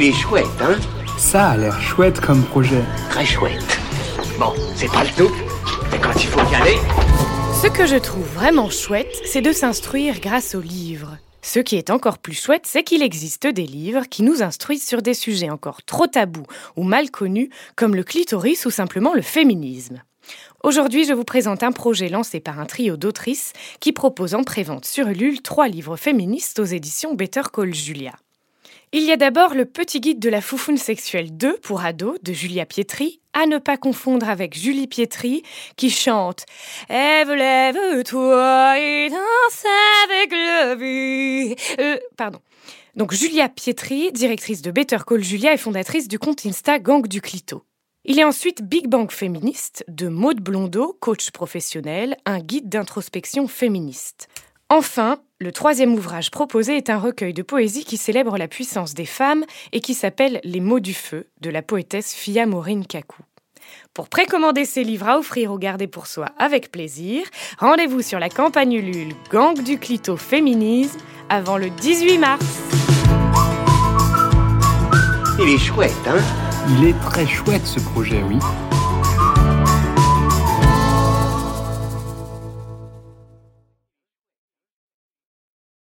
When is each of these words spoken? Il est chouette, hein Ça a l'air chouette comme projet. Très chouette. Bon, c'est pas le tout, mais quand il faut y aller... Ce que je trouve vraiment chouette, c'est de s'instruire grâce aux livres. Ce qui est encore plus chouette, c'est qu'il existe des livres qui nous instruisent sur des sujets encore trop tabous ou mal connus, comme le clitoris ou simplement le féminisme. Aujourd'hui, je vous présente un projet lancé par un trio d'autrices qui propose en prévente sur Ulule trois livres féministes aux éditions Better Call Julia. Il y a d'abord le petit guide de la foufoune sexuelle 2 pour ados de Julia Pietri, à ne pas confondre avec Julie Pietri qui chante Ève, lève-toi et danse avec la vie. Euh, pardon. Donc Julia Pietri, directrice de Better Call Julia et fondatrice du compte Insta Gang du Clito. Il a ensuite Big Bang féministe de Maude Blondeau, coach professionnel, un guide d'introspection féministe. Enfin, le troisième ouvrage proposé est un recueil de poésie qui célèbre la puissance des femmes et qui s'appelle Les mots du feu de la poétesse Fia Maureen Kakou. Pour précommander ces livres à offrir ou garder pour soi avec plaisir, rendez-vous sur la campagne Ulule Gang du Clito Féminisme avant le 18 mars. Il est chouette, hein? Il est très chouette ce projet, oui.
Il 0.00 0.04
est 0.04 0.12
chouette, 0.12 0.46
hein 0.60 0.76
Ça 1.18 1.48
a 1.48 1.56
l'air 1.56 1.80
chouette 1.80 2.20
comme 2.20 2.44
projet. 2.44 2.84
Très 3.10 3.26
chouette. 3.26 3.80
Bon, 4.38 4.52
c'est 4.76 4.86
pas 4.92 5.02
le 5.02 5.10
tout, 5.10 5.34
mais 5.90 5.98
quand 5.98 6.14
il 6.14 6.28
faut 6.28 6.52
y 6.52 6.54
aller... 6.54 6.76
Ce 7.60 7.66
que 7.66 7.84
je 7.84 7.96
trouve 7.96 8.24
vraiment 8.34 8.70
chouette, 8.70 9.20
c'est 9.24 9.40
de 9.40 9.50
s'instruire 9.50 10.20
grâce 10.20 10.54
aux 10.54 10.60
livres. 10.60 11.18
Ce 11.42 11.58
qui 11.58 11.74
est 11.74 11.90
encore 11.90 12.18
plus 12.18 12.40
chouette, 12.40 12.62
c'est 12.64 12.84
qu'il 12.84 13.02
existe 13.02 13.48
des 13.48 13.66
livres 13.66 14.04
qui 14.08 14.22
nous 14.22 14.40
instruisent 14.40 14.86
sur 14.86 15.02
des 15.02 15.14
sujets 15.14 15.50
encore 15.50 15.82
trop 15.82 16.06
tabous 16.06 16.46
ou 16.76 16.84
mal 16.84 17.10
connus, 17.10 17.50
comme 17.74 17.96
le 17.96 18.04
clitoris 18.04 18.66
ou 18.66 18.70
simplement 18.70 19.14
le 19.14 19.22
féminisme. 19.22 20.00
Aujourd'hui, 20.62 21.06
je 21.06 21.12
vous 21.12 21.24
présente 21.24 21.64
un 21.64 21.72
projet 21.72 22.08
lancé 22.08 22.38
par 22.38 22.60
un 22.60 22.66
trio 22.66 22.96
d'autrices 22.96 23.52
qui 23.80 23.90
propose 23.90 24.36
en 24.36 24.44
prévente 24.44 24.84
sur 24.84 25.08
Ulule 25.08 25.42
trois 25.42 25.66
livres 25.66 25.96
féministes 25.96 26.60
aux 26.60 26.64
éditions 26.66 27.14
Better 27.14 27.42
Call 27.52 27.74
Julia. 27.74 28.12
Il 28.92 29.02
y 29.04 29.12
a 29.12 29.16
d'abord 29.16 29.54
le 29.54 29.66
petit 29.66 30.00
guide 30.00 30.18
de 30.18 30.30
la 30.30 30.40
foufoune 30.40 30.78
sexuelle 30.78 31.36
2 31.36 31.58
pour 31.58 31.84
ados 31.84 32.18
de 32.22 32.32
Julia 32.32 32.64
Pietri, 32.64 33.20
à 33.34 33.46
ne 33.46 33.58
pas 33.58 33.76
confondre 33.76 34.28
avec 34.28 34.58
Julie 34.58 34.86
Pietri 34.86 35.42
qui 35.76 35.90
chante 35.90 36.46
Ève, 36.88 37.32
lève-toi 37.32 38.78
et 38.78 39.10
danse 39.10 39.64
avec 40.04 40.32
la 40.32 40.74
vie. 40.74 41.54
Euh, 41.80 41.98
pardon. 42.16 42.40
Donc 42.96 43.12
Julia 43.12 43.48
Pietri, 43.48 44.10
directrice 44.12 44.62
de 44.62 44.70
Better 44.70 44.98
Call 45.06 45.22
Julia 45.22 45.52
et 45.52 45.58
fondatrice 45.58 46.08
du 46.08 46.18
compte 46.18 46.46
Insta 46.46 46.78
Gang 46.78 47.06
du 47.06 47.20
Clito. 47.20 47.64
Il 48.04 48.18
a 48.20 48.26
ensuite 48.26 48.62
Big 48.62 48.88
Bang 48.88 49.10
féministe 49.10 49.84
de 49.86 50.08
Maude 50.08 50.40
Blondeau, 50.40 50.96
coach 50.98 51.30
professionnel, 51.30 52.16
un 52.24 52.38
guide 52.38 52.70
d'introspection 52.70 53.46
féministe. 53.48 54.28
Enfin, 54.70 55.16
le 55.40 55.50
troisième 55.50 55.94
ouvrage 55.94 56.30
proposé 56.30 56.76
est 56.76 56.90
un 56.90 56.98
recueil 56.98 57.32
de 57.32 57.42
poésie 57.42 57.86
qui 57.86 57.96
célèbre 57.96 58.36
la 58.36 58.48
puissance 58.48 58.92
des 58.92 59.06
femmes 59.06 59.46
et 59.72 59.80
qui 59.80 59.94
s'appelle 59.94 60.40
Les 60.44 60.60
mots 60.60 60.78
du 60.78 60.92
feu 60.92 61.26
de 61.40 61.48
la 61.48 61.62
poétesse 61.62 62.12
Fia 62.12 62.44
Maureen 62.44 62.86
Kakou. 62.86 63.22
Pour 63.94 64.10
précommander 64.10 64.66
ces 64.66 64.84
livres 64.84 65.08
à 65.08 65.18
offrir 65.18 65.52
ou 65.52 65.58
garder 65.58 65.86
pour 65.86 66.06
soi 66.06 66.26
avec 66.38 66.70
plaisir, 66.70 67.22
rendez-vous 67.58 68.02
sur 68.02 68.18
la 68.18 68.28
campagne 68.28 68.74
Ulule 68.74 69.14
Gang 69.30 69.58
du 69.58 69.78
Clito 69.78 70.18
Féminisme 70.18 70.98
avant 71.30 71.56
le 71.56 71.70
18 71.70 72.18
mars. 72.18 72.44
Il 75.40 75.48
est 75.48 75.58
chouette, 75.58 75.92
hein? 76.06 76.20
Il 76.76 76.88
est 76.88 77.00
très 77.00 77.26
chouette 77.26 77.64
ce 77.64 77.80
projet, 77.80 78.22
oui. 78.22 78.36